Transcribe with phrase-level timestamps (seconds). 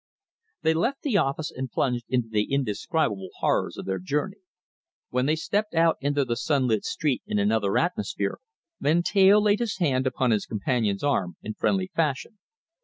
[0.63, 4.39] They left the office and plunged into the indescribable horrors of their journey.
[5.11, 8.39] When they stepped out into the sunlit street in another atmosphere,
[8.79, 12.39] Van Teyl laid his hand upon his companion's arm in friendly fashion.